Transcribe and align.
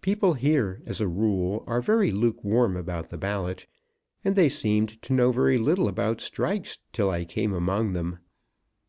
People 0.00 0.34
here, 0.34 0.82
as 0.84 1.00
a 1.00 1.06
rule, 1.06 1.62
are 1.68 1.80
very 1.80 2.10
lukewarm 2.10 2.76
about 2.76 3.08
the 3.10 3.16
ballot, 3.16 3.68
and 4.24 4.34
they 4.34 4.48
seemed 4.48 5.00
to 5.02 5.12
know 5.12 5.30
very 5.30 5.58
little 5.58 5.86
about 5.86 6.20
strikes 6.20 6.80
till 6.92 7.08
I 7.08 7.24
came 7.24 7.52
among 7.54 7.92
them. 7.92 8.18